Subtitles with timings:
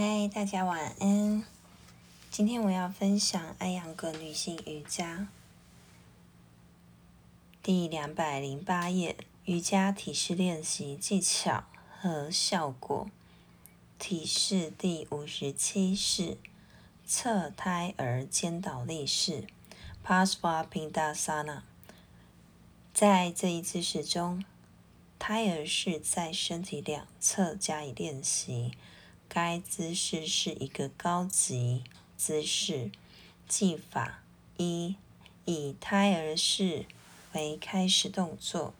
[0.00, 1.42] 嗨，大家晚安。
[2.30, 5.26] 今天我要分享艾扬格女性瑜伽
[7.64, 11.64] 第两百零八页瑜伽体式练习技巧
[12.00, 13.10] 和效果。
[13.98, 16.38] 体式第五十七式
[17.04, 19.48] 侧胎儿肩倒立式
[20.04, 21.64] p a s v a p i n d a s a n a。
[22.94, 24.44] 在这一姿势中，
[25.18, 28.74] 胎儿是在身体两侧加以练习。
[29.28, 31.84] 该姿势是一个高级
[32.16, 32.90] 姿势。
[33.46, 34.22] 技法
[34.58, 34.96] 一：
[35.46, 36.84] 以胎儿式
[37.32, 38.74] 为开始动作，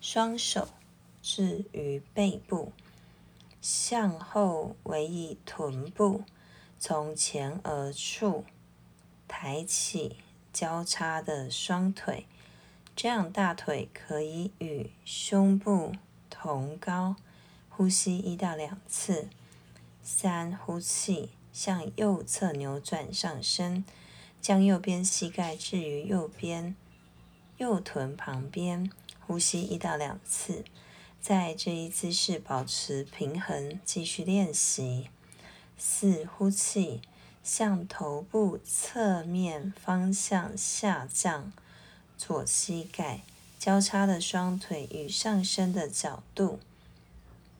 [0.00, 0.68] 双手
[1.22, 2.72] 置于背部，
[3.62, 6.24] 向后为以臀部，
[6.78, 8.44] 从前而处
[9.26, 10.16] 抬起
[10.52, 12.26] 交叉的双腿，
[12.94, 15.94] 这样大腿可以与胸部
[16.28, 17.16] 同高。
[17.70, 19.30] 呼吸一到两次。
[20.12, 23.84] 三，呼气，向右侧扭转上身，
[24.40, 26.74] 将右边膝盖置于右边
[27.58, 28.90] 右臀旁边，
[29.24, 30.64] 呼吸一到两次。
[31.20, 35.08] 在这一姿势保持平衡，继续练习。
[35.78, 37.00] 四，呼气，
[37.42, 41.52] 向头部侧面方向下降，
[42.18, 43.22] 左膝盖
[43.58, 46.58] 交叉的双腿与上身的角度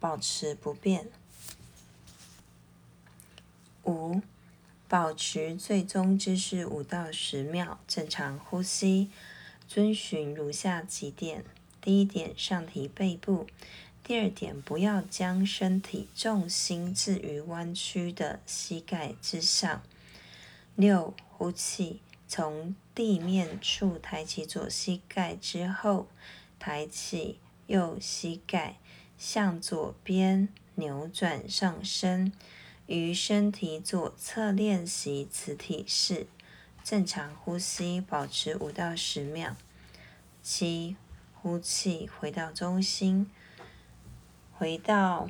[0.00, 1.10] 保持不变。
[3.86, 4.20] 五，
[4.88, 9.10] 保持最终姿势五到十秒，正常呼吸。
[9.68, 11.44] 遵循如下几点：
[11.80, 13.46] 第一点，上提背部；
[14.04, 19.82] 第二点，不要将身体重心置于弯曲的膝盖之上。
[20.74, 26.08] 六，呼气，从地面处抬起左膝盖之后，
[26.58, 28.76] 抬起右膝盖，
[29.18, 32.32] 向左边扭转上身。
[32.86, 36.26] 于身体左侧练习此体式，
[36.84, 39.56] 正常呼吸，保持五到十秒。
[40.42, 40.96] 七，
[41.34, 43.28] 呼气，回到中心，
[44.56, 45.28] 回到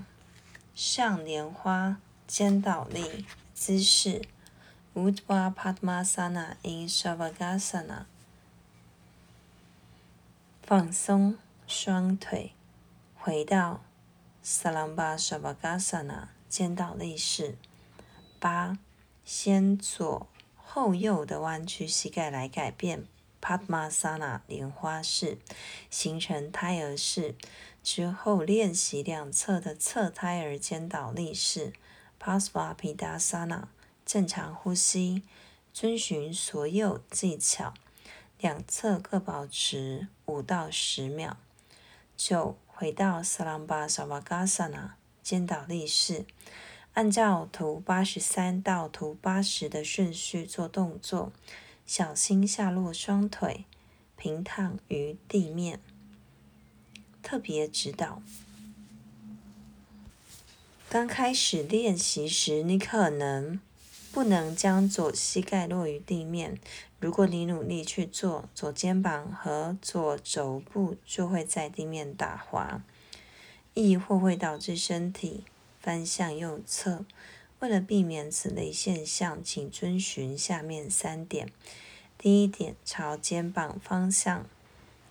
[0.75, 4.20] 上莲花肩倒立姿势
[4.94, 8.04] （Utva Padmasana in Shavasana）。
[10.62, 12.53] 放松双腿，
[13.16, 13.82] 回到
[14.44, 16.35] Salamba Shavasana。
[16.48, 17.56] 肩倒立式。
[18.38, 18.78] 八，
[19.24, 20.26] 先左
[20.56, 23.06] 后右的弯曲膝盖来改变
[23.40, 25.38] Padmasana 莲花式，
[25.90, 27.34] 形成胎儿式。
[27.82, 31.72] 之后练习两侧的侧胎儿肩倒立式
[32.20, 33.64] Pasva Pida Sana，
[34.04, 35.22] 正常呼吸，
[35.72, 37.72] 遵循所有技巧，
[38.40, 41.36] 两侧各保持五到十秒。
[42.16, 44.90] 九，回到 Salamba Savasana。
[45.26, 46.25] 肩倒立式，
[46.92, 51.32] 按照图八十三到图八十的顺序做动作，
[51.84, 53.65] 小心下落双腿，
[54.16, 55.81] 平躺于地面。
[57.25, 58.22] 特别指导：
[60.88, 63.59] 刚开始练习时，你可能
[64.12, 66.60] 不能将左膝盖落于地面。
[67.00, 72.81] 如果你努力去做，左肩膀和左肘部就会在地面打滑。
[73.76, 75.44] 亦或会导致身体
[75.81, 77.04] 翻向右侧。
[77.60, 81.53] 为了避免此类现象，请遵循下面三点：
[82.16, 84.47] 第一点，朝肩膀方向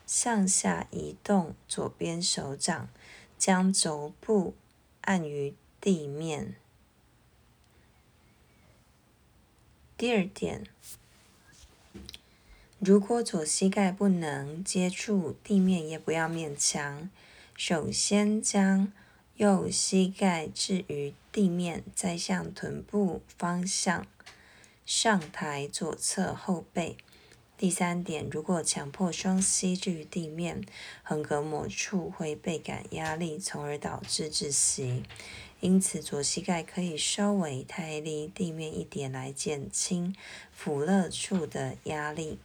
[0.08, 2.90] 向下移动左边手掌，
[3.38, 4.56] 将肘部
[5.02, 6.56] 按于地面；
[9.96, 10.66] 第二点，
[12.80, 17.10] 如果左膝盖不能接触地面，也不要勉强。
[17.58, 18.92] 首先将
[19.38, 24.06] 右膝盖置于地面，再向臀部方向
[24.86, 26.98] 上抬左侧后背。
[27.58, 30.66] 第三点，如果强迫双膝置于地面，
[31.02, 35.04] 横膈膜处会倍感压力，从而导致窒息。
[35.62, 40.14] 因此，左膝盖可以稍微抬离地面一点，来减轻
[40.52, 42.38] 腹肋处的压力。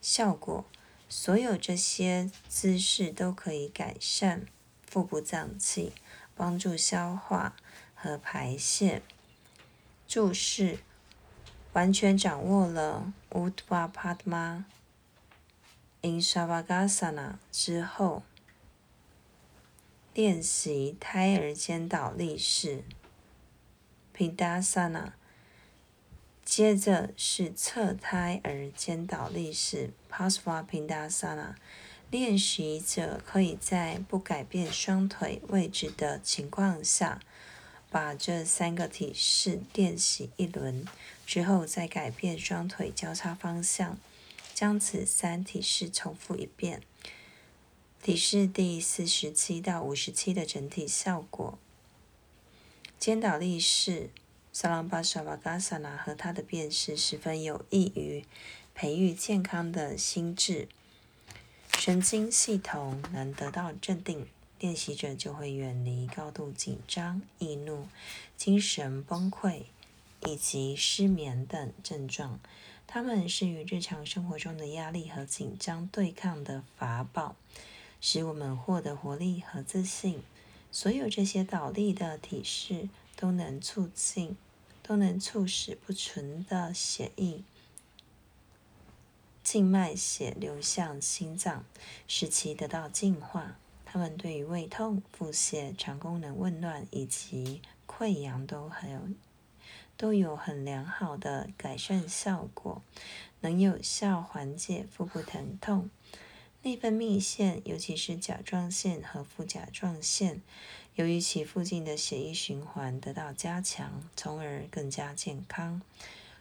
[0.00, 0.64] 效果。
[1.08, 4.46] 所有这些姿势都可以改善
[4.86, 5.92] 腹部脏器，
[6.34, 7.56] 帮助消化
[7.94, 9.02] 和排泄。
[10.06, 10.78] 注释：
[11.72, 14.64] 完全掌握了 Utva Padma
[16.02, 18.22] in s h a v a g a s a n a 之后，
[20.12, 22.84] 练习胎儿肩倒立式
[24.14, 25.12] Pidasana。
[26.48, 31.54] 接着是侧胎儿肩倒立式 p a s v a p i n d a s a n a
[32.10, 37.20] 练习者可以在不改变双腿位置的情况下，
[37.90, 40.86] 把这三个体式练习一轮
[41.26, 43.98] 之后，再改变双腿交叉方向，
[44.54, 46.80] 将此三体式重复一遍。
[48.02, 51.58] 体式第四十七到五十七的整体效果。
[52.98, 54.08] 肩倒立式
[54.52, 58.24] 萨朗巴沙瓦嘎萨那和它的变式十分有益于
[58.74, 60.68] 培育健康的心智
[61.78, 64.26] 神经系统，能得到镇定，
[64.58, 67.86] 练习者就会远离高度紧张、易怒、
[68.36, 69.62] 精神崩溃
[70.26, 72.40] 以及失眠等症状。
[72.86, 77.36] 它们是与日常生活中的压力和紧张对抗的法宝。
[78.00, 80.22] 使我们获得活力和自信。
[80.70, 82.88] 所有这些倒立的体式
[83.20, 84.36] 都能促进，
[84.80, 87.42] 都能促使不纯的血液、
[89.42, 91.64] 静脉血流向心脏，
[92.06, 93.56] 使其得到净化。
[93.84, 99.00] 它们对于胃痛、腹泻、肠功能紊乱以及溃疡都很有
[99.96, 102.82] 都有很良好的改善效果，
[103.40, 105.90] 能有效缓解腹部疼痛。
[106.62, 110.42] 内分泌腺，尤其是甲状腺和副甲状腺，
[110.96, 115.80] 由于其附近的血液循环得到加强，从而更加健康。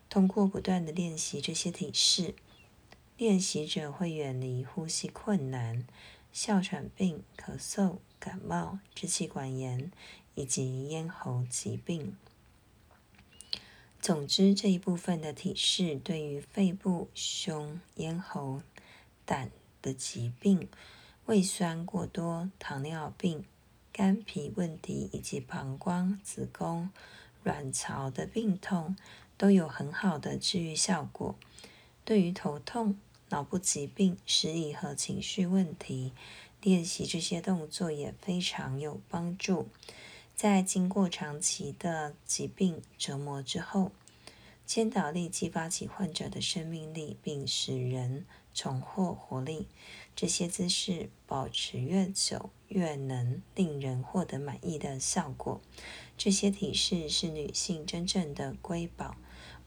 [0.10, 2.34] 通过不断的练习这些体式，
[3.16, 5.86] 练习者会远离呼吸困难、
[6.34, 9.92] 哮喘病、咳嗽、感冒、支气管炎
[10.34, 12.18] 以及咽喉疾病。
[14.02, 18.64] 总之，这一部分的体式对于肺部、胸、咽喉、
[19.24, 19.52] 胆。
[19.82, 20.68] 的疾病、
[21.26, 23.46] 胃酸过多、糖尿病、
[23.92, 26.90] 肝脾问题以及膀胱、子宫、
[27.44, 28.96] 卵巢的病痛
[29.38, 31.36] 都有很好的治愈效果。
[32.06, 32.98] 对于头痛、
[33.30, 36.14] 脑部疾病、失忆和情绪问题，
[36.62, 39.68] 练习这些动作也非常有帮助。
[40.36, 43.92] 在经过长期的疾病折磨之后，
[44.66, 48.26] 千岛力激发起患者的生命力，并使人。
[48.58, 49.68] 重获活力，
[50.16, 55.62] 这些姿势保持越久，越能令人获得满意的效果。
[56.18, 59.16] 这些体式是女性真正的瑰宝，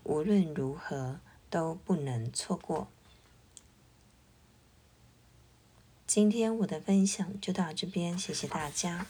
[0.02, 2.88] 无论如何都不能错过。
[6.04, 9.06] 今天我的分享就到这边，谢谢大家。